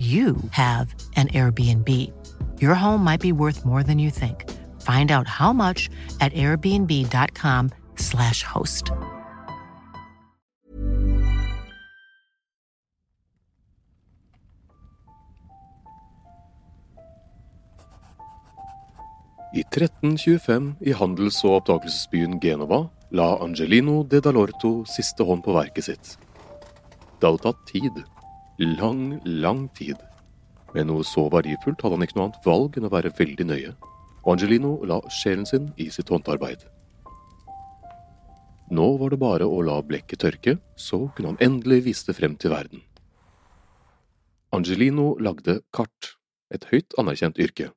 you 0.00 0.36
have 0.52 0.94
an 1.16 1.28
Airbnb. 1.28 2.10
Your 2.58 2.74
home 2.74 3.04
might 3.04 3.20
be 3.20 3.32
worth 3.32 3.66
more 3.66 3.82
than 3.82 3.98
you 3.98 4.10
think. 4.10 4.50
Find 4.80 5.10
out 5.10 5.26
how 5.26 5.52
much 5.52 5.90
at 6.20 6.32
airbnb.com/slash 6.32 8.42
host. 8.42 8.90
I 19.52 19.64
1325, 19.64 20.76
i 20.80 20.92
handels- 20.92 21.44
og 21.44 21.50
oppdagelsesbyen 21.50 22.40
Genova, 22.40 22.88
la 23.10 23.36
Angelino 23.42 24.04
de 24.04 24.20
Dalorto 24.20 24.84
siste 24.86 25.24
hånd 25.26 25.42
på 25.42 25.52
verket 25.52 25.84
sitt. 25.84 26.18
Det 27.20 27.28
hadde 27.28 27.42
tatt 27.42 27.66
tid. 27.66 28.04
Lang, 28.60 29.20
lang 29.24 29.68
tid. 29.72 29.96
Med 30.74 30.84
noe 30.90 31.00
så 31.08 31.22
verdifullt 31.32 31.80
hadde 31.80 31.96
han 31.96 32.04
ikke 32.04 32.18
noe 32.18 32.26
annet 32.28 32.44
valg 32.44 32.74
enn 32.76 32.84
å 32.84 32.92
være 32.92 33.12
veldig 33.16 33.46
nøye, 33.48 33.70
og 34.20 34.34
Angelino 34.34 34.74
la 34.84 34.98
sjelen 35.16 35.46
sin 35.48 35.70
i 35.80 35.86
sitt 35.88 36.10
håndarbeid. 36.12 36.66
Nå 38.76 38.88
var 39.00 39.14
det 39.14 39.18
bare 39.22 39.46
å 39.48 39.62
la 39.64 39.78
blekket 39.80 40.20
tørke, 40.26 40.54
så 40.76 41.06
kunne 41.16 41.32
han 41.32 41.40
endelig 41.40 41.86
vise 41.86 42.10
det 42.10 42.18
frem 42.18 42.34
til 42.36 42.52
verden. 42.52 42.82
Angelino 44.52 45.14
lagde 45.16 45.62
kart, 45.72 46.18
et 46.52 46.66
høyt 46.68 46.92
anerkjent 47.00 47.40
yrke, 47.40 47.70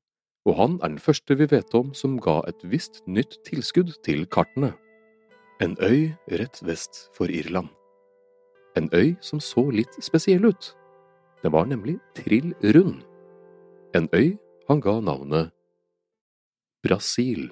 og 0.44 0.58
han 0.60 0.76
er 0.82 0.92
den 0.92 1.00
første 1.00 1.38
vi 1.40 1.48
vet 1.48 1.72
om 1.80 1.94
som 1.96 2.20
ga 2.20 2.42
et 2.52 2.60
visst 2.68 3.00
nytt 3.08 3.40
tilskudd 3.48 3.96
til 4.04 4.28
kartene. 4.28 4.74
En 5.64 5.80
øy 5.80 6.12
rett 6.28 6.60
vest 6.68 7.06
for 7.16 7.32
Irland. 7.32 7.72
En 8.78 8.90
øy 8.94 9.16
som 9.22 9.40
så 9.40 9.68
litt 9.72 9.98
spesiell 10.02 10.46
ut. 10.46 10.74
Den 11.44 11.54
var 11.54 11.68
nemlig 11.70 12.00
trill 12.18 12.54
rund. 12.76 13.04
En 13.94 14.08
øy 14.16 14.34
han 14.70 14.80
ga 14.82 15.00
navnet 15.02 15.52
Brasil. 16.84 17.52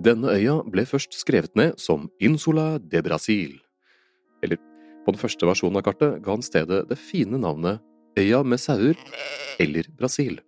Denne 0.00 0.32
øya 0.32 0.60
ble 0.64 0.86
først 0.88 1.14
skrevet 1.18 1.54
ned 1.56 1.76
som 1.78 2.08
Insula 2.20 2.78
de 2.78 3.02
Brasil. 3.04 3.58
Eller 4.42 4.56
på 5.04 5.12
den 5.12 5.20
første 5.20 5.46
versjonen 5.46 5.80
av 5.80 5.84
kartet 5.84 6.20
ga 6.24 6.34
han 6.34 6.44
stedet 6.44 6.86
det 6.88 6.98
fine 6.98 7.38
navnet 7.40 7.84
Øya 8.18 8.42
med 8.42 8.58
sauer, 8.58 8.98
eller 9.60 9.86
Brasil. 9.98 10.40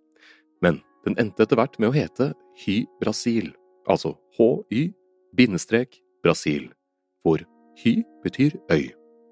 Men 0.61 0.81
den 1.05 1.15
endte 1.17 1.45
etter 1.45 1.55
hvert 1.55 1.77
med 1.79 1.89
å 1.89 1.95
hete 1.95 2.33
Hy 2.59 2.83
Brasil, 2.99 3.53
altså 3.87 4.17
HY 4.37 4.89
bindestrek 5.37 5.95
Brasil, 6.25 6.67
hvor 7.23 7.43
Hy 7.81 8.03
betyr 8.21 8.53
øy, 8.71 8.91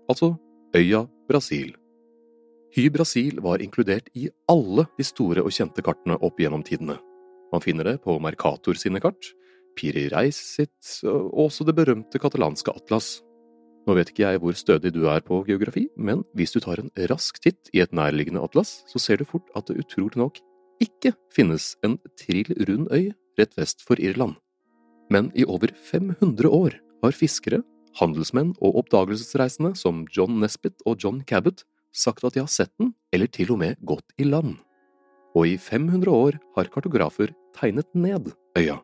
altså 0.10 0.34
øya 0.76 1.06
Brasil. 1.30 1.76
Hy 2.76 2.88
Brasil 2.90 3.42
var 3.44 3.62
inkludert 3.62 4.08
i 4.16 4.30
alle 4.50 4.88
de 4.98 5.06
store 5.06 5.44
og 5.44 5.54
kjente 5.54 5.84
kartene 5.86 6.18
opp 6.24 6.40
gjennom 6.40 6.64
tidene. 6.66 6.98
Man 7.52 7.62
finner 7.62 7.84
det 7.86 7.98
på 8.02 8.16
Mercator 8.24 8.80
sine 8.80 9.02
kart, 9.04 9.34
Piri 9.78 10.08
Reis 10.12 10.40
sitt, 10.56 11.04
og 11.06 11.46
også 11.46 11.68
det 11.68 11.76
berømte 11.76 12.20
katalanske 12.20 12.74
atlas. 12.74 13.20
Nå 13.88 13.96
vet 13.98 14.12
ikke 14.12 14.26
jeg 14.26 14.42
hvor 14.42 14.56
stødig 14.58 14.94
du 14.96 15.04
er 15.10 15.24
på 15.26 15.42
geografi, 15.48 15.88
men 15.98 16.24
hvis 16.38 16.54
du 16.56 16.62
tar 16.64 16.82
en 16.82 16.92
rask 17.12 17.40
titt 17.44 17.72
i 17.76 17.82
et 17.84 17.94
nærliggende 17.94 18.44
atlas, 18.44 18.82
så 18.88 19.02
ser 19.02 19.22
du 19.22 19.28
fort 19.28 19.50
at 19.58 19.68
det 19.68 19.82
utrolig 19.84 20.20
nok 20.22 20.40
ikke 20.82 21.14
finnes 21.36 21.76
en 21.86 22.00
trill 22.18 22.56
rund 22.68 22.90
øy 22.94 23.12
rett 23.40 23.58
vest 23.58 23.84
for 23.86 24.00
Irland. 24.02 24.38
Men 25.12 25.30
i 25.36 25.46
over 25.46 25.74
500 25.76 26.50
år 26.50 26.78
har 27.04 27.18
fiskere, 27.18 27.62
handelsmenn 28.00 28.54
og 28.62 28.82
oppdagelsesreisende 28.84 29.74
som 29.80 30.06
John 30.16 30.40
Nesbitt 30.42 30.84
og 30.86 31.02
John 31.04 31.22
Cabot 31.28 31.64
sagt 31.96 32.24
at 32.24 32.36
de 32.36 32.44
har 32.44 32.52
sett 32.52 32.72
den, 32.80 32.94
eller 33.12 33.28
til 33.28 33.52
og 33.52 33.60
med 33.62 33.80
gått 33.88 34.16
i 34.22 34.28
land. 34.28 34.56
Og 35.36 35.48
i 35.48 35.58
500 35.60 36.12
år 36.12 36.40
har 36.56 36.72
kartografer 36.72 37.34
tegnet 37.58 37.88
ned 37.96 38.32
øya. 38.58 38.80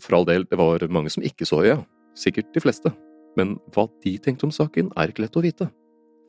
For 0.00 0.16
all 0.16 0.26
del, 0.28 0.46
det 0.48 0.58
var 0.58 0.84
mange 0.92 1.12
som 1.12 1.24
ikke 1.24 1.46
så 1.48 1.62
øya, 1.62 1.78
sikkert 2.16 2.52
de 2.54 2.62
fleste, 2.64 2.92
men 3.36 3.56
hva 3.72 3.86
de 4.04 4.16
tenkte 4.20 4.48
om 4.48 4.54
saken 4.54 4.90
er 4.96 5.12
ikke 5.12 5.26
lett 5.26 5.38
å 5.38 5.44
vite. 5.44 5.68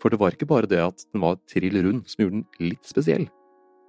For 0.03 0.11
det 0.11 0.19
var 0.19 0.35
ikke 0.35 0.49
bare 0.49 0.67
det 0.67 0.81
at 0.83 1.05
den 1.11 1.23
var 1.23 1.39
trill 1.47 1.79
rund 1.83 2.03
som 2.11 2.23
gjorde 2.23 2.41
den 2.41 2.71
litt 2.71 2.87
spesiell, 2.87 3.29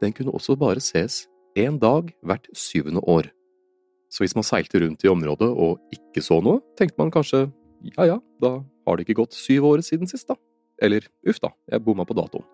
den 0.02 0.14
kunne 0.14 0.34
også 0.34 0.56
bare 0.58 0.82
ses 0.82 1.24
én 1.58 1.78
dag 1.78 2.10
hvert 2.26 2.46
syvende 2.54 3.02
år. 3.06 3.30
Så 4.10 4.22
hvis 4.22 4.34
man 4.38 4.46
seilte 4.46 4.78
rundt 4.82 5.02
i 5.04 5.10
området 5.10 5.48
og 5.50 5.80
ikke 5.94 6.22
så 6.22 6.38
noe, 6.42 6.62
tenkte 6.78 7.00
man 7.00 7.10
kanskje 7.14 7.48
ja 7.92 8.08
ja, 8.08 8.18
da 8.42 8.56
har 8.86 8.96
det 8.96 9.06
ikke 9.06 9.20
gått 9.22 9.36
syv 9.36 9.68
år 9.70 9.84
siden 9.84 10.10
sist, 10.10 10.28
da. 10.28 10.36
Eller 10.82 11.06
uff 11.28 11.40
da, 11.42 11.52
jeg 11.70 11.84
bomma 11.84 12.06
på 12.08 12.16
datoen. 12.16 12.46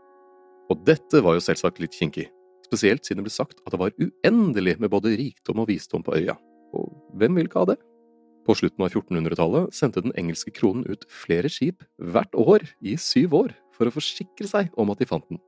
Og 0.70 0.82
dette 0.86 1.22
var 1.24 1.34
jo 1.34 1.42
selvsagt 1.42 1.80
litt 1.82 1.96
kinkig, 1.96 2.28
spesielt 2.66 3.06
siden 3.06 3.22
det 3.22 3.30
ble 3.30 3.34
sagt 3.34 3.62
at 3.64 3.74
det 3.74 3.80
var 3.80 3.94
uendelig 3.98 4.76
med 4.78 4.92
både 4.92 5.16
rikdom 5.18 5.62
og 5.62 5.70
visdom 5.70 6.04
på 6.06 6.14
øya. 6.18 6.36
Og 6.76 6.90
hvem 7.18 7.38
vil 7.38 7.48
ikke 7.48 7.64
ha 7.64 7.72
det? 7.72 7.80
På 8.46 8.54
slutten 8.56 8.84
av 8.86 8.92
1400-tallet 8.92 9.74
sendte 9.76 10.02
den 10.04 10.14
engelske 10.18 10.52
kronen 10.54 10.86
ut 10.88 11.04
flere 11.12 11.50
skip 11.52 11.82
hvert 11.98 12.34
år 12.38 12.64
i 12.80 12.96
syv 13.00 13.34
år 13.42 13.56
for 13.76 13.88
å 13.88 13.94
forsikre 13.94 14.48
seg 14.48 14.70
om 14.80 14.92
at 14.92 15.02
de 15.02 15.08
fant 15.08 15.26
den. 15.28 15.40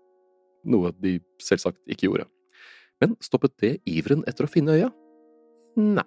Noe 0.68 0.92
de 1.02 1.16
selvsagt 1.42 1.80
ikke 1.90 2.08
gjorde. 2.08 2.28
Men 3.02 3.16
stoppet 3.24 3.54
det 3.62 3.72
iveren 3.88 4.22
etter 4.30 4.46
å 4.46 4.50
finne 4.50 4.76
øya? 4.76 4.90
Nei. 5.80 6.06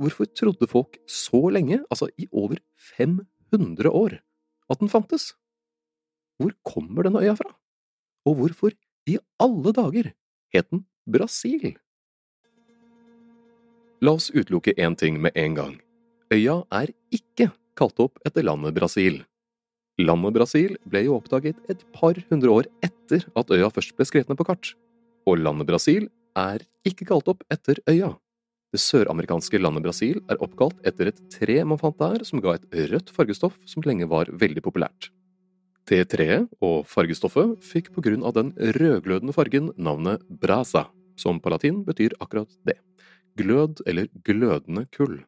Hvorfor 0.00 0.28
trodde 0.32 0.68
folk 0.68 0.96
så 1.04 1.42
lenge, 1.52 1.82
altså 1.92 2.08
i 2.16 2.26
over 2.32 2.56
500 2.96 3.90
år, 3.92 4.16
at 4.72 4.80
den 4.80 4.88
fantes? 4.88 5.34
Hvor 6.40 6.54
kommer 6.64 7.04
denne 7.04 7.20
øya 7.20 7.34
fra? 7.36 7.52
Og 8.24 8.38
hvorfor 8.38 8.72
i 9.08 9.18
alle 9.40 9.72
dager 9.76 10.12
het 10.54 10.70
den 10.70 10.86
Brasil? 11.04 11.74
La 14.00 14.14
oss 14.16 14.30
utelukke 14.32 14.72
én 14.80 14.96
ting 14.96 15.20
med 15.20 15.36
en 15.36 15.54
gang. 15.58 15.74
Øya 16.32 16.62
er 16.72 16.94
ikke 17.12 17.50
kalt 17.76 18.00
opp 18.00 18.16
etter 18.24 18.46
landet 18.46 18.72
Brasil. 18.78 19.20
Landet 20.00 20.32
Brasil 20.32 20.78
ble 20.88 21.04
jo 21.04 21.18
oppdaget 21.18 21.60
et 21.68 21.84
par 21.92 22.16
hundre 22.30 22.54
år 22.54 22.70
etter 22.80 23.26
at 23.36 23.52
øya 23.52 23.68
først 23.68 23.92
ble 23.98 24.08
skrevet 24.08 24.32
ned 24.32 24.40
på 24.40 24.48
kart. 24.48 24.72
Og 25.28 25.36
landet 25.44 25.68
Brasil 25.68 26.08
er 26.32 26.64
ikke 26.88 27.10
kalt 27.12 27.28
opp 27.28 27.44
etter 27.52 27.82
øya. 27.90 28.14
Det 28.70 28.78
søramerikanske 28.78 29.58
landet 29.58 29.82
Brasil 29.82 30.20
er 30.30 30.38
oppkalt 30.44 30.78
etter 30.86 31.10
et 31.10 31.22
tre 31.34 31.56
man 31.66 31.78
fant 31.80 31.96
der 31.98 32.22
som 32.26 32.42
ga 32.42 32.54
et 32.54 32.68
rødt 32.92 33.10
fargestoff 33.10 33.56
som 33.66 33.82
lenge 33.82 34.06
var 34.10 34.30
veldig 34.30 34.62
populært. 34.62 35.08
Det 35.90 36.04
treet 36.12 36.46
og 36.62 36.84
fargestoffet 36.86 37.56
fikk 37.66 37.90
på 37.96 38.04
grunn 38.06 38.22
av 38.22 38.36
den 38.36 38.52
rødglødende 38.78 39.34
fargen 39.34 39.72
navnet 39.74 40.22
brasa, 40.30 40.84
som 41.18 41.40
på 41.42 41.50
latin 41.50 41.82
betyr 41.86 42.14
akkurat 42.22 42.52
det 42.62 42.78
glød 43.40 43.82
eller 43.90 44.06
glødende 44.22 44.86
kull. 44.94 45.18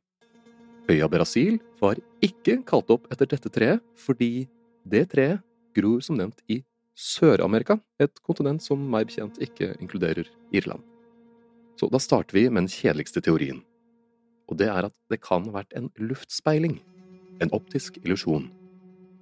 Øya 0.87 1.11
Brasil 1.11 1.59
var 1.83 1.99
ikke 2.23 2.61
kalt 2.67 2.95
opp 2.95 3.11
etter 3.11 3.27
dette 3.27 3.51
treet 3.51 3.83
fordi 3.99 4.47
det 4.87 5.09
treet 5.17 5.43
gror 5.75 5.99
som 6.05 6.19
nevnt 6.21 6.39
i 6.47 6.63
Sør-Amerika, 6.95 7.81
et 7.99 8.23
kontinent 8.23 8.63
som 8.63 8.79
meg 8.79 9.09
bekjent 9.09 9.43
ikke 9.43 9.73
inkluderer 9.81 10.29
Irland. 10.55 10.92
Så 11.83 11.89
da 11.91 11.99
starter 11.99 12.37
vi 12.37 12.45
med 12.47 12.61
den 12.63 12.71
kjedeligste 12.71 13.19
teorien, 13.27 13.57
og 14.47 14.55
det 14.61 14.69
er 14.71 14.87
at 14.87 14.95
det 15.11 15.19
kan 15.19 15.49
ha 15.49 15.57
vært 15.57 15.73
en 15.75 15.89
luftspeiling, 15.99 16.77
en 17.43 17.51
optisk 17.51 17.97
illusjon. 18.05 18.45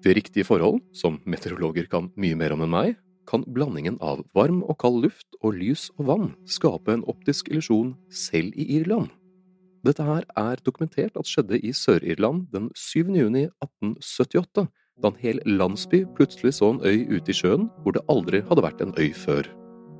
Ved 0.04 0.18
riktige 0.18 0.44
forhold, 0.44 0.82
som 0.92 1.16
meteorologer 1.24 1.88
kan 1.88 2.10
mye 2.20 2.36
mer 2.36 2.52
om 2.52 2.60
enn 2.66 2.74
meg, 2.74 2.98
kan 3.24 3.46
blandingen 3.48 3.96
av 4.04 4.20
varm 4.36 4.58
og 4.60 4.76
kald 4.82 5.00
luft 5.06 5.38
og 5.40 5.56
lys 5.56 5.86
og 5.96 6.10
vann 6.10 6.26
skape 6.44 6.92
en 6.92 7.04
optisk 7.08 7.48
illusjon 7.48 7.94
selv 8.12 8.52
i 8.52 8.66
Irland. 8.76 9.08
Dette 9.80 10.04
her 10.04 10.26
er 10.36 10.60
dokumentert 10.60 11.16
at 11.16 11.30
skjedde 11.30 11.62
i 11.64 11.72
Sør-Irland 11.72 12.50
den 12.52 12.68
7. 12.76 13.08
juni 13.16 13.46
1878, 13.64 14.66
da 15.00 15.08
en 15.08 15.22
hel 15.22 15.40
landsby 15.48 16.02
plutselig 16.18 16.58
så 16.58 16.74
en 16.74 16.84
øy 16.84 17.08
ute 17.08 17.32
i 17.32 17.38
sjøen 17.40 17.70
hvor 17.80 17.96
det 17.96 18.04
aldri 18.12 18.44
hadde 18.44 18.66
vært 18.68 18.84
en 18.84 18.92
øy 19.00 19.14
før. 19.16 19.48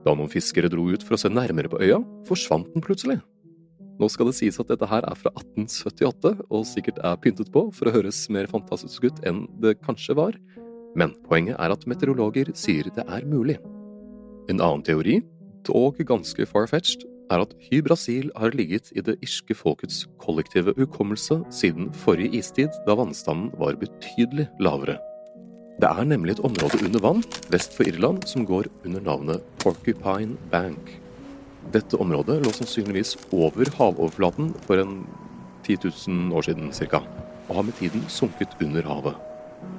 Da 0.07 0.15
noen 0.17 0.31
fiskere 0.33 0.71
dro 0.73 0.87
ut 0.89 1.05
for 1.05 1.17
å 1.17 1.21
se 1.21 1.31
nærmere 1.33 1.71
på 1.73 1.81
øya, 1.83 2.01
forsvant 2.29 2.71
den 2.75 2.85
plutselig. 2.85 3.19
Nå 4.01 4.09
skal 4.09 4.31
det 4.31 4.39
sies 4.39 4.57
at 4.63 4.71
dette 4.71 4.89
her 4.89 5.05
er 5.05 5.19
fra 5.19 5.33
1878, 5.37 6.33
og 6.49 6.65
sikkert 6.65 7.03
er 7.05 7.19
pyntet 7.21 7.51
på 7.53 7.67
for 7.77 7.91
å 7.91 7.95
høres 7.99 8.23
mer 8.33 8.49
fantastisk 8.49 9.11
ut 9.11 9.21
enn 9.29 9.45
det 9.61 9.77
kanskje 9.85 10.17
var, 10.17 10.39
men 10.97 11.13
poenget 11.29 11.61
er 11.61 11.75
at 11.75 11.85
meteorologer 11.91 12.49
sier 12.57 12.89
det 12.97 13.05
er 13.05 13.29
mulig. 13.29 13.59
En 14.49 14.57
annen 14.57 14.87
teori, 14.87 15.21
dog 15.69 16.01
ganske 16.09 16.49
far-fetched, 16.49 17.05
er 17.31 17.45
at 17.45 17.53
Hy-Brasil 17.69 18.33
har 18.41 18.57
ligget 18.57 18.89
i 18.97 19.05
det 19.07 19.19
irske 19.23 19.55
folkets 19.55 20.03
kollektive 20.23 20.75
hukommelse 20.81 21.43
siden 21.55 21.93
forrige 22.03 22.41
istid, 22.41 22.75
da 22.89 22.97
vannstanden 22.99 23.53
var 23.61 23.79
betydelig 23.79 24.49
lavere. 24.65 24.97
Det 25.81 25.89
er 25.89 26.05
nemlig 26.05 26.35
et 26.35 26.43
område 26.45 26.77
under 26.85 27.01
vann 27.01 27.23
vest 27.49 27.73
for 27.73 27.89
Irland 27.89 28.27
som 28.29 28.43
går 28.45 28.67
under 28.85 29.01
navnet 29.01 29.45
Porcupine 29.63 30.35
Bank. 30.53 30.91
Dette 31.73 31.97
området 31.97 32.37
lå 32.43 32.51
sannsynligvis 32.53 33.15
over 33.33 33.71
havoverflaten 33.79 34.51
for 34.67 34.83
en 34.83 34.99
10 35.65 35.79
000 35.87 36.37
år 36.37 36.45
siden 36.45 36.69
ca., 36.77 37.01
og 37.49 37.57
har 37.57 37.65
med 37.65 37.79
tiden 37.79 38.03
sunket 38.13 38.53
under 38.61 38.85
havet. 38.85 39.17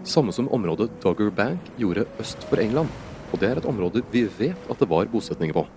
Samme 0.03 0.33
som 0.33 0.49
området 0.49 0.89
Dogger 1.03 1.29
Bank 1.29 1.69
gjorde 1.77 2.07
øst 2.19 2.49
for 2.49 2.57
England. 2.57 2.89
Og 3.31 3.39
det 3.39 3.51
er 3.51 3.61
et 3.61 3.69
område 3.69 4.01
vi 4.11 4.25
vet 4.39 4.71
at 4.73 4.81
det 4.81 4.89
var 4.89 5.05
bosetninger 5.05 5.53
på. 5.53 5.67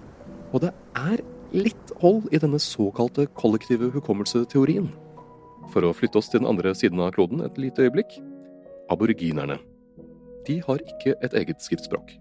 Og 0.55 0.65
det 0.65 0.73
er 0.97 1.21
litt 1.53 1.93
hold 2.00 2.32
i 2.32 2.41
denne 2.41 2.62
såkalte 2.62 3.29
kollektive 3.37 3.93
hukommelseteorien. 3.93 4.88
For 5.69 5.85
å 5.85 5.93
flytte 5.93 6.17
oss 6.23 6.32
til 6.32 6.41
den 6.41 6.49
andre 6.49 6.73
siden 6.73 7.05
av 7.05 7.12
kloden 7.12 7.44
et 7.44 7.61
lite 7.61 7.85
øyeblikk. 7.85 8.17
Aboriginerne. 8.88 9.61
De 10.44 10.61
har 10.67 10.82
ikke 10.85 11.17
et 11.25 11.35
eget 11.41 11.62
skriftspråk. 11.64 12.17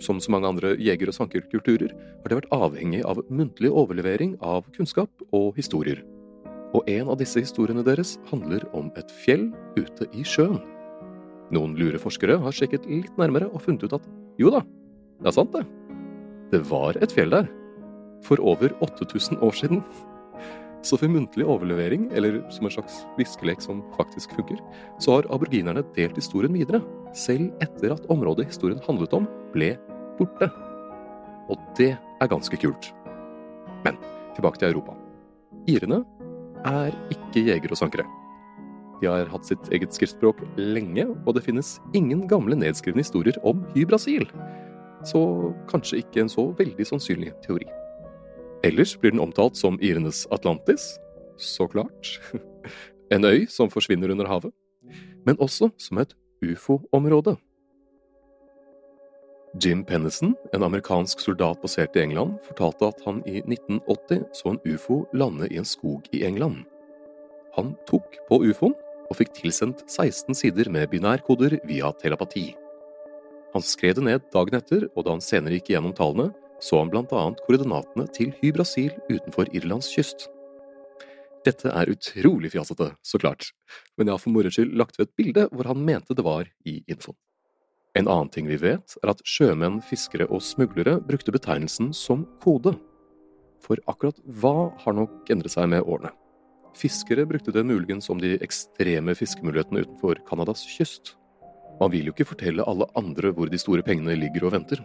Som 0.00 0.20
så 0.20 0.32
mange 0.32 0.48
andre 0.48 0.74
jeger- 0.76 1.08
og 1.08 1.16
sankerkulturer 1.16 1.92
har 1.92 2.28
det 2.28 2.38
vært 2.38 2.52
avhengig 2.54 3.02
av 3.04 3.22
muntlig 3.30 3.70
overlevering 3.70 4.36
av 4.40 4.68
kunnskap 4.76 5.10
og 5.32 5.56
historier. 5.56 6.02
Og 6.72 6.88
en 6.88 7.08
av 7.12 7.18
disse 7.20 7.40
historiene 7.40 7.84
deres 7.84 8.18
handler 8.30 8.64
om 8.76 8.90
et 8.96 9.10
fjell 9.24 9.50
ute 9.76 10.08
i 10.16 10.24
sjøen. 10.24 10.60
Noen 11.52 11.76
lure 11.76 12.00
forskere 12.00 12.38
har 12.40 12.54
sjekket 12.56 12.86
litt 12.88 13.18
nærmere 13.20 13.50
og 13.52 13.60
funnet 13.64 13.84
ut 13.84 13.98
at 13.98 14.06
jo 14.40 14.52
da, 14.52 14.62
det 15.20 15.28
er 15.28 15.36
sant 15.36 15.52
det. 15.52 15.66
Det 16.52 16.62
var 16.68 16.96
et 17.00 17.12
fjell 17.12 17.32
der. 17.32 17.50
For 18.24 18.40
over 18.40 18.72
8000 18.84 19.40
år 19.42 19.56
siden. 19.56 19.82
Så 20.82 20.98
for 20.98 21.10
muntlig 21.10 21.46
overlevering, 21.46 22.08
eller 22.12 22.40
som 22.50 22.66
en 22.66 22.74
slags 22.74 23.02
viskelek 23.18 23.62
som 23.62 23.84
faktisk 23.96 24.34
funker, 24.34 24.58
så 24.98 25.18
har 25.18 25.28
aborginerne 25.30 25.84
delt 25.94 26.18
historien 26.18 26.54
videre, 26.56 26.82
selv 27.16 27.52
etter 27.64 27.94
at 27.94 28.08
området 28.12 28.48
historien 28.50 28.80
handlet 28.86 29.14
om, 29.16 29.28
ble 29.54 29.74
borte. 30.18 30.48
Og 31.50 31.60
det 31.78 31.92
er 31.94 32.30
ganske 32.30 32.56
kult. 32.60 32.92
Men 33.84 33.98
tilbake 34.36 34.60
til 34.60 34.72
Europa. 34.72 34.96
Irene 35.68 36.02
er 36.66 36.94
ikke 37.12 37.44
jegere 37.44 37.74
og 37.74 37.80
sankere. 37.80 38.06
De 39.02 39.10
har 39.10 39.26
hatt 39.32 39.48
sitt 39.48 39.68
eget 39.74 39.94
skriftspråk 39.94 40.38
lenge, 40.56 41.08
og 41.26 41.34
det 41.34 41.42
finnes 41.42 41.74
ingen 41.96 42.28
gamle 42.30 42.54
nedskrevne 42.58 43.02
historier 43.02 43.38
om 43.46 43.64
Hy-Brasil. 43.74 44.28
Så 45.06 45.20
kanskje 45.70 46.04
ikke 46.04 46.22
en 46.22 46.30
så 46.30 46.46
veldig 46.58 46.86
sannsynlig 46.86 47.32
teori. 47.42 47.66
Ellers 48.62 48.94
blir 48.94 49.10
den 49.10 49.22
omtalt 49.22 49.58
som 49.58 49.78
irenes 49.82 50.22
Atlantis, 50.30 50.94
så 51.36 51.66
klart. 51.66 52.18
En 53.12 53.26
øy 53.28 53.42
som 53.50 53.68
forsvinner 53.68 54.08
under 54.08 54.24
havet. 54.24 54.54
Men 55.26 55.36
også 55.36 55.66
som 55.76 55.98
et 56.00 56.14
ufo-område. 56.42 57.36
Jim 59.60 59.84
Pennison, 59.84 60.34
en 60.52 60.62
amerikansk 60.64 61.20
soldat 61.20 61.60
basert 61.60 61.96
i 61.96 62.00
England, 62.00 62.38
fortalte 62.46 62.88
at 62.88 63.02
han 63.04 63.20
i 63.28 63.42
1980 63.44 64.22
så 64.32 64.54
en 64.54 64.60
ufo 64.64 65.02
lande 65.12 65.48
i 65.52 65.58
en 65.60 65.68
skog 65.68 66.08
i 66.12 66.22
England. 66.24 66.62
Han 67.56 67.74
tok 67.88 68.16
på 68.30 68.40
ufoen 68.48 68.72
og 69.10 69.18
fikk 69.18 69.34
tilsendt 69.36 69.84
16 69.84 70.38
sider 70.38 70.70
med 70.72 70.88
binærkoder 70.88 71.58
via 71.68 71.92
telepati. 72.00 72.54
Han 73.52 73.64
skrev 73.64 73.98
det 73.98 74.06
ned 74.06 74.24
dagen 74.32 74.56
etter, 74.56 74.86
og 74.96 75.04
da 75.04 75.12
han 75.12 75.24
senere 75.24 75.58
gikk 75.58 75.74
gjennom 75.74 75.92
tallene, 75.92 76.30
så 76.62 76.78
han 76.80 76.92
annet 76.94 77.42
koordinatene 77.44 78.06
til 78.14 78.32
Hy-Brasil 78.40 78.94
utenfor 79.10 79.50
Irlands 79.52 79.90
kyst. 79.92 80.30
Dette 81.42 81.72
er 81.74 81.90
utrolig 81.90 82.52
fjasete, 82.52 82.92
så 83.02 83.18
klart, 83.18 83.48
men 83.98 84.06
jeg 84.06 84.14
har 84.14 84.22
for 84.22 84.34
moro 84.34 84.50
skyld 84.52 84.76
lagt 84.78 84.98
ved 84.98 85.08
et 85.08 85.16
bilde 85.18 85.48
hvor 85.50 85.66
han 85.66 85.82
mente 85.82 86.14
det 86.14 86.24
var 86.26 86.46
i 86.68 86.78
infoen. 86.86 87.18
En 87.98 88.08
annen 88.08 88.30
ting 88.32 88.46
vi 88.48 88.56
vet, 88.56 88.94
er 89.02 89.10
at 89.12 89.20
sjømenn, 89.28 89.82
fiskere 89.84 90.28
og 90.32 90.40
smuglere 90.44 90.96
brukte 91.04 91.34
betegnelsen 91.34 91.90
som 91.96 92.24
kode. 92.40 92.72
For 93.60 93.82
akkurat 93.90 94.22
hva 94.40 94.70
har 94.84 94.96
nok 94.96 95.28
endret 95.34 95.52
seg 95.52 95.68
med 95.74 95.84
årene. 95.84 96.14
Fiskere 96.78 97.26
brukte 97.28 97.52
det 97.52 97.66
muligens 97.68 98.08
om 98.10 98.22
de 98.22 98.38
ekstreme 98.40 99.12
fiskemulighetene 99.18 99.82
utenfor 99.84 100.22
Canadas 100.28 100.64
kyst. 100.64 101.16
Man 101.82 101.92
vil 101.92 102.08
jo 102.08 102.14
ikke 102.14 102.30
fortelle 102.30 102.64
alle 102.64 102.88
andre 102.96 103.34
hvor 103.34 103.50
de 103.50 103.60
store 103.60 103.84
pengene 103.84 104.16
ligger 104.16 104.46
og 104.48 104.54
venter. 104.56 104.80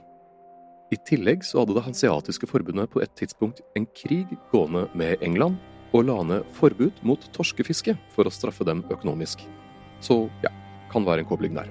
I 0.91 0.99
tillegg 1.07 1.45
så 1.45 1.61
hadde 1.61 1.77
Det 1.77 1.85
hanseatiske 1.85 2.47
forbundet 2.47 2.91
på 2.91 3.01
et 3.03 3.13
tidspunkt 3.15 3.61
en 3.75 3.87
krig 3.95 4.27
gående 4.51 4.87
med 4.95 5.23
England, 5.23 5.57
og 5.96 6.08
la 6.08 6.17
ned 6.27 6.48
forbud 6.58 7.01
mot 7.08 7.22
torskefiske 7.36 7.96
for 8.13 8.27
å 8.27 8.34
straffe 8.34 8.65
dem 8.67 8.84
økonomisk. 8.91 9.44
Så 10.03 10.25
ja, 10.44 10.51
kan 10.91 11.06
være 11.08 11.24
en 11.24 11.29
kobling 11.29 11.56
der. 11.58 11.70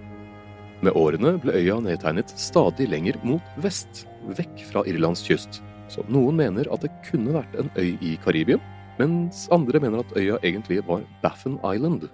Med 0.84 0.96
årene 0.98 1.36
ble 1.40 1.54
øya 1.56 1.78
nedtegnet 1.80 2.32
stadig 2.36 2.88
lenger 2.92 3.16
mot 3.24 3.54
vest, 3.64 4.04
vekk 4.36 4.64
fra 4.68 4.84
Irlands 4.88 5.24
kyst, 5.24 5.62
så 5.88 6.02
noen 6.10 6.36
mener 6.36 6.68
at 6.72 6.82
det 6.84 6.92
kunne 7.06 7.36
vært 7.38 7.54
en 7.60 7.70
øy 7.78 7.94
i 8.04 8.16
Karibien, 8.24 8.60
mens 9.00 9.46
andre 9.54 9.80
mener 9.80 10.02
at 10.02 10.14
øya 10.18 10.40
egentlig 10.42 10.82
var 10.88 11.04
Baffin 11.22 11.58
Island, 11.64 12.08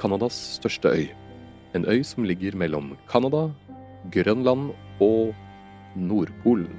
Canadas 0.00 0.36
største 0.58 0.92
øy. 0.92 1.06
En 1.76 1.86
øy 1.88 2.02
som 2.04 2.26
ligger 2.28 2.56
mellom 2.58 2.96
Canada, 3.08 3.46
Grønland 4.12 4.72
og 5.00 5.32
Nordpolen. 5.96 6.72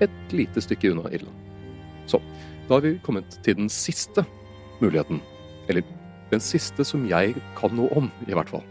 Et 0.00 0.34
lite 0.34 0.62
stykke 0.62 0.92
unna 0.92 1.10
Irland. 1.10 1.36
Så, 2.06 2.20
da 2.70 2.76
har 2.78 2.84
vi 2.86 3.00
kommet 3.02 3.32
til 3.42 3.56
den 3.58 3.66
siste 3.66 4.22
muligheten. 4.78 5.18
Eller 5.66 5.82
den 6.30 6.38
siste 6.38 6.84
som 6.86 7.02
jeg 7.10 7.34
kan 7.58 7.74
noe 7.74 7.90
om, 7.98 8.06
i 8.30 8.36
hvert 8.36 8.52
fall. 8.52 8.62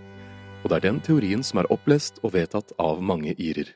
Og 0.63 0.71
det 0.71 0.77
er 0.77 0.85
den 0.85 1.01
teorien 1.03 1.43
som 1.43 1.59
er 1.59 1.67
opplest 1.73 2.21
og 2.23 2.31
vedtatt 2.37 2.71
av 2.79 3.03
mange 3.03 3.35
irer. 3.35 3.67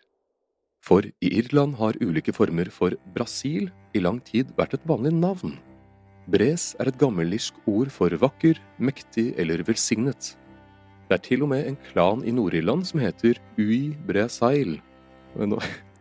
For 0.83 1.03
i 1.03 1.33
Irland 1.41 1.75
har 1.75 1.99
ulike 1.99 2.31
former 2.35 2.71
for 2.71 2.95
Brasil 3.15 3.67
i 3.91 3.99
lang 3.99 4.23
tid 4.23 4.55
vært 4.55 4.77
et 4.79 4.87
vanlig 4.87 5.11
navn. 5.15 5.57
Bres 6.31 6.71
er 6.79 6.87
et 6.87 6.99
gammelirsk 6.99 7.59
ord 7.67 7.91
for 7.91 8.15
vakker, 8.15 8.55
mektig 8.79 9.33
eller 9.35 9.63
velsignet. 9.67 10.37
Det 11.09 11.19
er 11.19 11.23
til 11.27 11.43
og 11.43 11.51
med 11.51 11.67
en 11.67 11.79
klan 11.91 12.23
i 12.23 12.31
Nord-Irland 12.31 12.87
som 12.87 13.03
heter 13.03 13.43
Ui 13.59 13.91
Bresail. 14.07 14.77
Nå, 15.35 15.59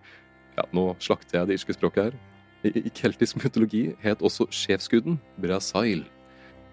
ja, 0.59 0.67
nå 0.71 0.93
slakter 1.03 1.41
jeg 1.41 1.51
det 1.51 1.59
irske 1.59 1.75
språket 1.75 2.13
her. 2.13 2.23
I, 2.63 2.89
keltisk 2.95 3.41
mytologi 3.43 3.93
het 4.03 4.23
også 4.23 4.47
sjefsguden 4.55 5.19
Brasail, 5.43 6.05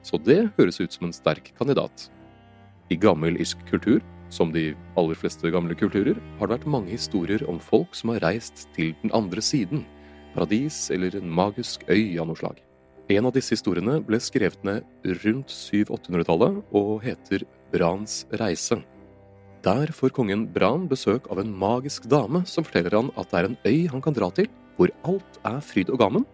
Så 0.02 0.18
det 0.18 0.52
høres 0.58 0.80
ut 0.80 0.94
som 0.94 1.08
en 1.08 1.14
sterk 1.14 1.52
kandidat. 1.58 2.10
I 2.90 2.96
gammel 2.96 3.36
irsk 3.42 3.58
kultur 3.68 4.00
som 4.30 4.54
de 4.54 4.76
aller 4.98 5.18
fleste 5.18 5.50
gamle 5.52 5.76
kulturer, 5.76 6.18
har 6.40 6.48
det 6.48 6.60
vært 6.60 6.70
mange 6.70 6.94
historier 6.94 7.44
om 7.50 7.60
folk 7.60 7.96
som 7.98 8.14
har 8.14 8.24
reist 8.24 8.68
til 8.76 8.94
den 9.02 9.12
andre 9.18 9.42
siden, 9.42 9.84
paradis 10.36 10.90
eller 10.94 11.18
en 11.18 11.30
magisk 11.30 11.84
øy 11.90 12.20
av 12.22 12.30
noe 12.30 12.38
slag. 12.38 12.62
En 13.10 13.26
av 13.26 13.34
disse 13.34 13.56
historiene 13.56 13.98
ble 14.06 14.20
skrevet 14.22 14.62
ned 14.64 14.86
rundt 15.24 15.50
700-800-tallet 15.50 16.60
og 16.78 16.92
heter 17.02 17.46
Brans 17.74 18.22
reise. 18.38 18.78
Der 19.66 19.92
får 19.92 20.14
kongen 20.16 20.46
Bran 20.54 20.86
besøk 20.88 21.26
av 21.34 21.42
en 21.42 21.50
magisk 21.52 22.06
dame 22.08 22.46
som 22.48 22.64
forteller 22.64 22.96
han 22.96 23.10
at 23.18 23.32
det 23.32 23.40
er 23.40 23.50
en 23.50 23.58
øy 23.66 23.90
han 23.92 24.04
kan 24.06 24.16
dra 24.16 24.30
til, 24.32 24.48
hvor 24.80 24.94
alt 25.04 25.40
er 25.44 25.60
fryd 25.60 25.92
og 25.92 26.00
gammen, 26.00 26.26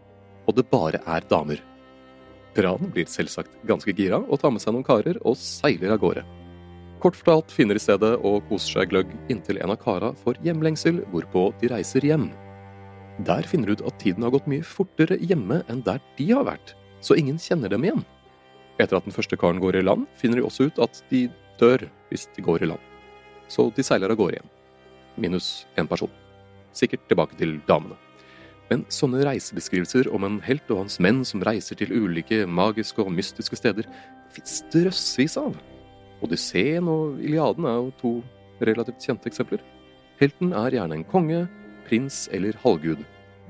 og 0.45 0.53
det 0.53 0.67
bare 0.69 1.01
er 1.09 1.25
damer. 1.25 1.57
Piranen 2.55 2.91
blir 2.93 3.09
selvsagt 3.09 3.57
ganske 3.67 3.91
gira 3.97 4.21
og 4.21 4.39
tar 4.39 4.53
med 4.53 4.61
seg 4.63 4.75
noen 4.75 4.85
karer 4.85 5.17
og 5.25 5.35
seiler 5.39 5.95
av 5.95 5.99
gårde. 6.03 6.23
Kort 7.01 7.17
fortalt 7.17 7.51
finner 7.51 7.75
de 7.75 7.81
stedet 7.81 8.13
og 8.21 8.45
koser 8.49 8.79
seg 8.79 8.93
gløgg 8.93 9.09
inntil 9.33 9.59
en 9.59 9.73
av 9.73 9.81
kara 9.81 10.13
får 10.21 10.39
hjemlengsel, 10.45 11.01
hvorpå 11.11 11.49
de 11.59 11.73
reiser 11.73 12.05
hjem. 12.05 12.29
Der 13.25 13.47
finner 13.49 13.71
de 13.71 13.79
ut 13.79 13.85
at 13.89 13.97
tiden 13.99 14.23
har 14.23 14.33
gått 14.35 14.47
mye 14.51 14.63
fortere 14.65 15.17
hjemme 15.19 15.61
enn 15.71 15.83
der 15.85 15.99
de 16.19 16.29
har 16.31 16.47
vært, 16.47 16.75
så 17.01 17.17
ingen 17.17 17.41
kjenner 17.41 17.73
dem 17.73 17.83
igjen. 17.87 18.05
Etter 18.79 18.99
at 18.99 19.07
den 19.07 19.15
første 19.15 19.37
karen 19.39 19.61
går 19.63 19.79
i 19.79 19.85
land, 19.85 20.05
finner 20.19 20.39
de 20.39 20.47
også 20.47 20.69
ut 20.69 20.81
at 20.85 21.01
de 21.11 21.25
dør 21.59 21.87
hvis 22.11 22.27
de 22.35 22.45
går 22.45 22.63
i 22.63 22.71
land. 22.71 22.91
Så 23.51 23.67
de 23.75 23.85
seiler 23.85 24.11
av 24.11 24.19
gårde 24.19 24.39
igjen. 24.39 24.55
Minus 25.17 25.51
én 25.79 25.89
person. 25.89 26.11
Sikkert 26.75 27.07
tilbake 27.09 27.37
til 27.39 27.57
damene. 27.67 28.04
Men 28.71 28.85
sånne 28.89 29.21
reisebeskrivelser 29.27 30.09
om 30.13 30.25
en 30.25 30.39
helt 30.45 30.69
og 30.73 30.83
hans 30.83 30.97
menn 31.03 31.21
som 31.27 31.43
reiser 31.45 31.77
til 31.77 31.93
ulike 31.93 32.45
magiske 32.49 33.03
og 33.03 33.13
mystiske 33.13 33.59
steder, 33.59 33.85
fins 34.33 34.63
drøssevis 34.73 35.37
av. 35.41 35.57
Odysseen 36.25 36.89
og 36.89 37.19
Iliaden 37.21 37.67
er 37.69 37.77
jo 37.77 37.91
to 37.99 38.13
relativt 38.65 39.05
kjente 39.05 39.29
eksempler. 39.29 39.61
Helten 40.17 40.55
er 40.55 40.73
gjerne 40.73 40.97
en 40.97 41.05
konge, 41.11 41.43
prins 41.85 42.25
eller 42.33 42.57
halvgud, 42.63 43.03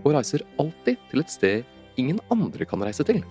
og 0.03 0.11
reiser 0.17 0.43
alltid 0.59 0.99
til 1.11 1.23
et 1.23 1.31
sted 1.31 2.01
ingen 2.01 2.19
andre 2.33 2.67
kan 2.67 2.83
reise 2.83 3.05
til. 3.07 3.21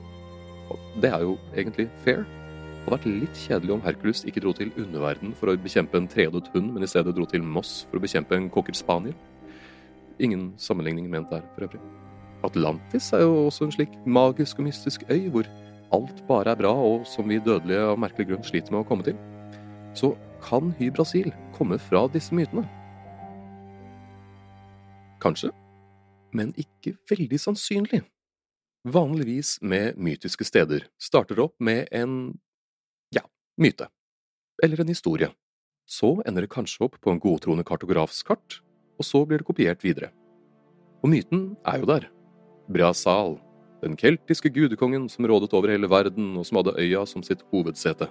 Og 0.72 0.80
det 1.02 1.10
er 1.12 1.26
jo 1.26 1.36
egentlig 1.52 1.90
fair. 2.04 2.24
Det 2.24 2.92
hadde 2.92 2.96
vært 2.96 3.22
litt 3.22 3.38
kjedelig 3.46 3.72
om 3.74 3.84
Hercules 3.84 4.24
ikke 4.28 4.42
dro 4.44 4.52
til 4.56 4.72
underverden 4.80 5.32
for 5.36 5.50
å 5.50 5.56
bekjempe 5.60 5.96
en 6.00 6.08
trehodet 6.08 6.50
hund, 6.52 6.72
men 6.74 6.84
i 6.84 6.88
stedet 6.88 7.14
dro 7.16 7.24
til 7.28 7.44
Moss 7.44 7.84
for 7.88 7.96
å 7.96 8.04
bekjempe 8.04 8.36
en 8.36 8.50
cocker 8.52 8.76
spaniel. 8.76 9.16
Ingen 10.22 10.52
sammenligning 10.58 11.10
ment 11.10 11.30
der, 11.30 11.42
for 11.54 11.66
øvrig. 11.68 11.82
Atlantis 12.44 13.12
er 13.12 13.24
jo 13.24 13.46
også 13.46 13.64
en 13.66 13.72
slik 13.72 13.94
magisk 14.06 14.58
og 14.60 14.68
mystisk 14.68 15.06
øy 15.10 15.30
hvor 15.32 15.48
alt 15.94 16.26
bare 16.28 16.52
er 16.52 16.58
bra, 16.60 16.74
og 16.74 17.06
som 17.06 17.28
vi 17.28 17.40
dødelige 17.42 17.86
av 17.92 17.98
merkelig 17.98 18.28
grunn 18.32 18.44
sliter 18.44 18.74
med 18.74 18.84
å 18.84 18.88
komme 18.88 19.06
til 19.06 19.16
så 19.94 20.14
kan 20.42 20.74
Hy-Brasil 20.78 21.32
komme 21.54 21.78
fra 21.78 22.04
disse 22.12 22.34
mytene. 22.34 22.66
Kanskje, 25.22 25.52
men 26.34 26.52
ikke 26.60 26.96
veldig 27.10 27.38
sannsynlig. 27.40 28.02
Vanligvis 28.84 29.56
med 29.62 29.96
mytiske 29.96 30.44
steder 30.44 30.84
starter 31.00 31.40
opp 31.46 31.54
med 31.58 31.88
en 31.94 32.34
ja, 33.14 33.24
myte, 33.56 33.88
eller 34.62 34.82
en 34.82 34.92
historie. 34.92 35.30
Så 35.88 36.18
ender 36.28 36.44
det 36.44 36.52
kanskje 36.52 36.84
opp 36.84 36.98
på 37.00 37.12
en 37.12 37.22
godtroende 37.22 37.64
kartografs 37.64 38.20
kart, 38.26 38.60
og 38.98 39.06
så 39.06 39.24
blir 39.26 39.42
det 39.42 39.48
kopiert 39.48 39.84
videre. 39.84 40.10
Og 41.04 41.10
myten 41.12 41.54
er 41.66 41.80
jo 41.82 41.88
der. 41.88 42.08
Brasal, 42.72 43.36
den 43.82 43.96
keltiske 44.00 44.48
gudekongen 44.48 45.08
som 45.12 45.26
rådet 45.28 45.52
over 45.52 45.72
hele 45.72 45.90
verden 45.90 46.32
og 46.38 46.46
som 46.48 46.60
hadde 46.60 46.78
øya 46.80 47.04
som 47.06 47.22
sitt 47.22 47.44
hovedsete. 47.52 48.08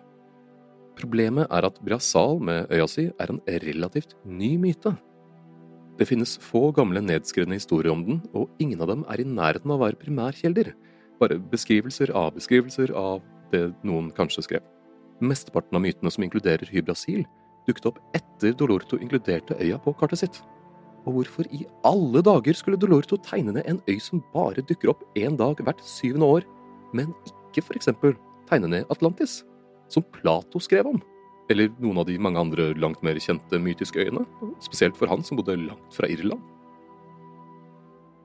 Problemet 0.99 1.49
er 1.49 1.65
at 1.65 1.79
Brasal 1.81 2.37
med 2.43 2.69
øya 2.69 2.85
si 2.87 3.07
er 3.19 3.31
en 3.33 3.41
relativt 3.47 4.13
ny 4.25 4.55
myte. 4.61 4.93
Det 5.97 6.07
finnes 6.09 6.37
få 6.41 6.71
gamle 6.73 7.01
nedskrevne 7.01 7.57
historier 7.57 7.93
om 7.93 8.03
den, 8.05 8.21
og 8.33 8.49
ingen 8.59 8.81
av 8.81 8.89
dem 8.89 9.05
er 9.09 9.21
i 9.21 9.27
nærheten 9.29 9.69
av 9.69 9.77
å 9.77 9.85
være 9.85 10.01
primærkjelder, 10.01 10.71
bare 11.19 11.37
beskrivelser 11.51 12.13
av 12.17 12.33
beskrivelser 12.37 12.93
av 12.97 13.21
det 13.53 13.67
noen 13.85 14.09
kanskje 14.13 14.45
skrev. 14.47 14.63
Mesteparten 15.21 15.77
av 15.77 15.83
mytene 15.85 16.11
som 16.11 16.25
inkluderer 16.25 16.69
Hybrasil, 16.73 17.25
dukket 17.67 17.91
opp 17.91 18.01
etter 18.17 18.57
Dolorto 18.57 18.97
inkluderte 18.97 19.57
øya 19.61 19.77
på 19.81 19.93
kartet 19.99 20.25
sitt. 20.25 20.41
Og 21.03 21.17
hvorfor 21.17 21.47
i 21.51 21.65
alle 21.83 22.21
dager 22.23 22.55
skulle 22.55 22.79
Dolorto 22.79 23.17
tegne 23.19 23.51
ned 23.55 23.65
en 23.67 23.81
øy 23.89 23.99
som 23.99 24.23
bare 24.33 24.63
dukker 24.63 24.93
opp 24.93 25.03
én 25.19 25.35
dag 25.37 25.59
hvert 25.59 25.81
syvende 25.83 26.25
år, 26.25 26.45
men 26.93 27.11
ikke 27.27 27.65
eksempel 27.75 28.15
tegne 28.49 28.69
ned 28.71 28.93
Atlantis? 28.93 29.41
som 29.93 30.03
Plato 30.03 30.59
skrev 30.59 30.87
om. 30.89 31.01
Eller 31.51 31.69
noen 31.81 32.01
av 32.01 32.07
de 32.07 32.17
mange 32.21 32.39
andre 32.39 32.71
langt 32.79 33.03
mer 33.05 33.19
kjente 33.21 33.59
mytiske 33.61 33.99
øyene, 33.99 34.23
spesielt 34.63 34.97
for 34.97 35.11
han 35.11 35.23
som 35.25 35.37
bodde 35.39 35.59
langt 35.59 35.95
fra 35.95 36.09
Irland. 36.09 36.41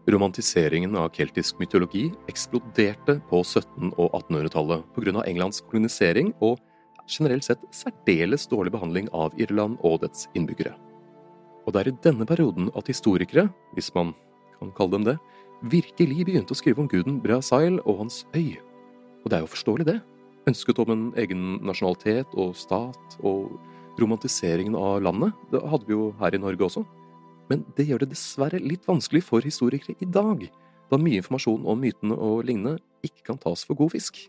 Romantiseringen 0.09 0.95
av 0.97 1.11
keltisk 1.13 1.59
mytologi 1.61 2.07
eksploderte 2.31 3.19
på 3.29 3.43
1700- 3.43 3.99
og 3.99 4.15
1800-tallet 4.23 4.87
pga. 4.97 5.21
Englands 5.27 5.61
kolonisering 5.69 6.33
og 6.41 6.57
generelt 7.09 7.45
sett 7.45 7.61
særdeles 7.75 8.49
dårlig 8.49 8.73
behandling 8.73 9.11
av 9.13 9.37
Irland 9.37 9.77
og 9.85 10.01
dets 10.07 10.25
innbyggere. 10.39 10.73
Og 11.69 11.75
det 11.75 11.83
er 11.83 11.93
i 11.93 11.99
denne 12.07 12.25
perioden 12.25 12.71
at 12.73 12.89
historikere, 12.89 13.51
hvis 13.77 13.93
man 13.93 14.15
kan 14.57 14.73
kalle 14.73 14.97
dem 14.97 15.05
det, 15.05 15.19
virkelig 15.69 16.25
begynte 16.25 16.55
å 16.55 16.59
skrive 16.59 16.81
om 16.81 16.89
guden 16.89 17.19
Brasail 17.21 17.77
og 17.85 18.07
hans 18.07 18.23
øy. 18.33 18.57
Og 19.21 19.29
det 19.29 19.37
er 19.37 19.45
jo 19.45 19.53
forståelig, 19.53 19.85
det 19.91 19.99
ønsket 20.49 20.79
om 20.81 20.93
en 20.93 21.05
egen 21.21 21.59
nasjonalitet 21.67 22.33
og 22.39 22.55
stat 22.57 23.19
og 23.27 23.59
romantiseringen 24.01 24.77
av 24.79 25.03
landet. 25.05 25.35
Det 25.53 25.61
hadde 25.61 25.89
vi 25.89 25.97
jo 25.97 26.13
her 26.21 26.35
i 26.35 26.41
Norge 26.41 26.69
også. 26.69 26.85
Men 27.51 27.65
det 27.77 27.89
gjør 27.89 28.05
det 28.05 28.13
dessverre 28.13 28.61
litt 28.63 28.87
vanskelig 28.89 29.25
for 29.27 29.45
historikere 29.45 29.97
i 30.01 30.09
dag, 30.09 30.47
da 30.89 31.01
mye 31.01 31.21
informasjon 31.21 31.67
om 31.69 31.81
mytene 31.81 32.17
og 32.17 32.45
lignende 32.49 32.79
ikke 33.05 33.27
kan 33.31 33.41
tas 33.41 33.65
for 33.69 33.77
god 33.77 33.93
fisk. 33.97 34.21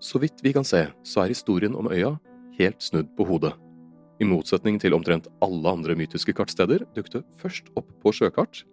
Så 0.00 0.20
vidt 0.22 0.42
vi 0.42 0.54
kan 0.56 0.64
se, 0.64 0.86
så 1.04 1.24
er 1.24 1.34
historien 1.34 1.74
om 1.76 1.90
øya 1.90 2.14
helt 2.58 2.82
snudd 2.82 3.10
på 3.18 3.26
hodet. 3.28 3.54
I 4.20 4.26
motsetning 4.28 4.76
til 4.80 4.92
omtrent 4.92 5.30
alle 5.40 5.70
andre 5.72 5.96
mytiske 5.96 6.34
kartsteder 6.36 6.84
dukket 6.96 7.20
det 7.20 7.22
først 7.40 7.70
opp 7.80 7.88
på 8.02 8.12
sjøkart, 8.12 8.64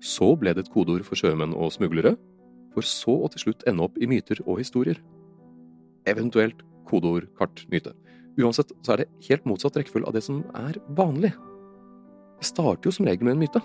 så 0.00 0.34
ble 0.36 0.52
det 0.56 0.66
et 0.66 0.72
kodeord 0.72 1.06
for 1.06 1.16
sjømenn 1.16 1.56
og 1.56 1.72
smuglere, 1.72 2.14
for 2.74 2.86
så 2.86 3.14
å 3.24 3.30
til 3.32 3.46
slutt 3.46 3.64
ende 3.68 3.84
opp 3.86 3.96
i 4.00 4.08
myter 4.08 4.42
og 4.44 4.60
historier. 4.60 5.00
Eventuelt 6.08 6.60
kodeord, 6.88 7.30
kart, 7.38 7.64
myte. 7.72 7.94
Uansett 8.40 8.72
så 8.84 8.94
er 8.94 9.02
det 9.02 9.10
helt 9.28 9.46
motsatt 9.48 9.76
rekkefølge 9.80 10.08
av 10.08 10.16
det 10.16 10.22
som 10.24 10.42
er 10.56 10.76
vanlig. 10.96 11.32
Det 12.40 12.48
starter 12.48 12.88
jo 12.88 12.94
som 12.94 13.08
regel 13.08 13.28
med 13.28 13.36
en 13.36 13.42
myte. 13.44 13.62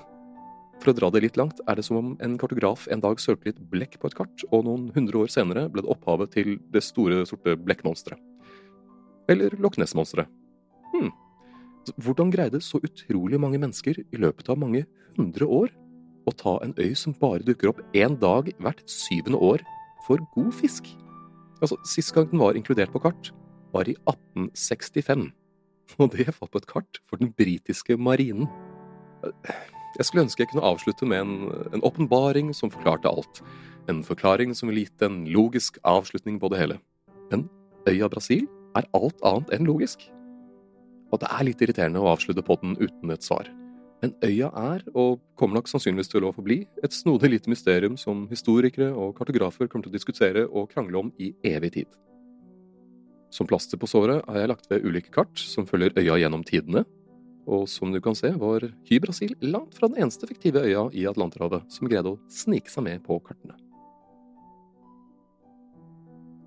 For 0.81 0.91
å 0.91 0.95
dra 0.95 1.09
det 1.11 1.21
litt 1.23 1.37
langt 1.39 1.61
er 1.67 1.79
det 1.79 1.85
som 1.87 1.99
om 1.99 2.15
en 2.23 2.39
kartograf 2.39 2.87
en 2.91 3.03
dag 3.03 3.19
sølte 3.23 3.49
litt 3.49 3.61
blekk 3.71 3.99
på 3.99 4.09
et 4.11 4.17
kart, 4.17 4.47
og 4.51 4.65
noen 4.67 4.89
hundre 4.95 5.23
år 5.23 5.31
senere 5.31 5.67
ble 5.71 5.83
det 5.83 5.91
opphavet 5.91 6.33
til 6.35 6.57
det 6.71 6.83
store, 6.83 7.23
sorte 7.27 7.55
blekkmonsteret. 7.59 8.19
Eller 9.31 9.55
Loch 9.59 9.79
Ness-monsteret. 9.81 10.29
Hm. 10.91 11.13
Hvordan 12.01 12.31
greide 12.33 12.61
så 12.63 12.79
utrolig 12.83 13.39
mange 13.39 13.59
mennesker 13.61 13.99
i 14.01 14.19
løpet 14.19 14.49
av 14.49 14.59
mange 14.59 14.85
hundre 15.17 15.45
år 15.45 15.73
å 16.25 16.33
ta 16.33 16.57
en 16.63 16.73
øy 16.81 16.93
som 16.97 17.15
bare 17.17 17.45
dukker 17.45 17.71
opp 17.71 17.81
én 17.93 18.17
dag 18.19 18.49
hvert 18.59 18.81
syvende 18.89 19.37
år, 19.37 19.61
for 20.05 20.21
god 20.35 20.51
fisk. 20.53 20.89
Altså, 21.61 21.77
Sist 21.85 22.13
gang 22.13 22.29
den 22.29 22.41
var 22.41 22.57
inkludert 22.57 22.93
på 22.93 23.01
kart, 23.01 23.31
var 23.73 23.89
i 23.89 23.95
1865. 24.05 25.31
Og 25.99 26.11
det 26.13 26.27
var 26.27 26.49
på 26.49 26.61
et 26.61 26.69
kart 26.69 26.99
for 27.09 27.21
den 27.21 27.31
britiske 27.33 27.97
marinen. 27.97 28.49
Jeg 29.95 30.07
skulle 30.07 30.25
ønske 30.25 30.43
jeg 30.43 30.51
kunne 30.51 30.65
avslutte 30.65 31.07
med 31.07 31.21
en 31.73 31.85
åpenbaring 31.85 32.53
som 32.53 32.73
forklarte 32.73 33.09
alt. 33.09 33.41
En 33.89 34.03
forklaring 34.03 34.55
som 34.57 34.69
ville 34.69 34.85
gitt 34.85 35.05
en 35.05 35.23
logisk 35.29 35.77
avslutning 35.85 36.39
på 36.41 36.49
det 36.51 36.59
hele. 36.59 36.79
Men 37.31 37.47
øya 37.87 38.09
Brasil 38.09 38.47
er 38.75 38.89
alt 38.93 39.21
annet 39.23 39.53
enn 39.55 39.69
logisk. 39.69 40.09
Og 41.13 41.21
det 41.21 41.29
er 41.29 41.45
litt 41.47 41.61
irriterende 41.61 42.01
å 42.01 42.09
avslutte 42.13 42.43
podden 42.45 42.75
uten 42.79 43.13
et 43.13 43.25
svar. 43.25 43.49
Men 44.03 44.13
øya 44.25 44.49
er, 44.59 44.83
og 44.93 45.21
kommer 45.39 45.59
nok 45.59 45.69
sannsynligvis 45.71 46.11
til 46.11 46.25
å 46.27 46.33
forbli, 46.35 46.59
et 46.83 46.93
snodig 46.93 47.31
lite 47.31 47.51
mysterium 47.51 47.95
som 47.97 48.25
historikere 48.29 48.91
og 48.91 49.15
kartografer 49.17 49.69
kommer 49.69 49.87
til 49.87 49.93
å 49.93 49.97
diskutere 49.97 50.43
og 50.45 50.69
krangle 50.73 50.99
om 50.99 51.13
i 51.21 51.31
evig 51.47 51.71
tid. 51.79 51.95
Som 53.33 53.47
plaster 53.49 53.79
på 53.81 53.89
såret 53.89 54.23
har 54.27 54.37
jeg 54.39 54.51
lagt 54.51 54.69
ved 54.71 54.85
ulike 54.85 55.11
kart 55.15 55.39
som 55.39 55.67
følger 55.67 55.95
øya 55.97 56.19
gjennom 56.21 56.45
tidene, 56.45 56.85
og 57.45 57.67
som 57.69 57.91
du 57.93 57.99
kan 58.01 58.17
se 58.17 58.31
var 58.41 58.63
Hy-Brasil 58.89 59.35
langt 59.45 59.75
fra 59.77 59.89
den 59.89 60.01
eneste 60.01 60.27
fiktive 60.29 60.63
øya 60.65 60.87
i 60.97 61.05
Atlanterhavet 61.09 61.67
som 61.71 61.89
greide 61.89 62.15
å 62.15 62.21
snike 62.31 62.71
seg 62.73 62.87
med 62.87 63.03
på 63.05 63.19
kartene. 63.25 63.57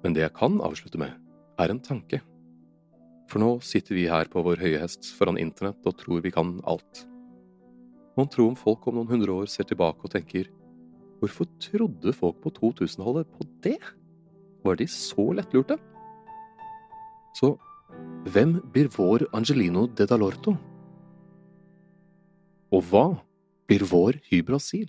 Men 0.03 0.15
det 0.15 0.25
jeg 0.25 0.35
kan 0.39 0.59
avslutte 0.63 0.99
med, 1.01 1.15
er 1.59 1.75
en 1.75 1.83
tanke. 1.83 2.21
For 3.29 3.43
nå 3.43 3.59
sitter 3.65 3.97
vi 3.97 4.07
her 4.09 4.29
på 4.33 4.41
vår 4.45 4.63
høye 4.63 4.81
hest 4.81 5.11
foran 5.19 5.39
internett 5.41 5.85
og 5.87 5.99
tror 6.01 6.23
vi 6.25 6.33
kan 6.33 6.57
alt. 6.69 7.05
Mon 8.17 8.31
tro 8.31 8.49
om 8.49 8.57
folk 8.59 8.87
om 8.89 8.97
noen 8.99 9.13
hundre 9.13 9.35
år 9.43 9.51
ser 9.53 9.69
tilbake 9.69 10.07
og 10.07 10.15
tenker 10.15 10.49
hvorfor 11.21 11.49
trodde 11.61 12.15
folk 12.17 12.41
på 12.43 12.53
2000-tallet 12.57 13.29
på 13.37 13.47
det? 13.65 13.79
Var 14.65 14.79
de 14.81 14.89
så 14.91 15.29
lettlurte? 15.37 15.77
Så 17.37 17.53
hvem 18.33 18.59
blir 18.73 18.89
vår 18.97 19.29
Angelino 19.37 19.87
de 19.87 20.07
Dalorto? 20.09 20.57
Og 22.73 22.85
hva 22.91 23.07
blir 23.69 23.85
vår 23.89 24.19
Hy-Brasil? 24.31 24.89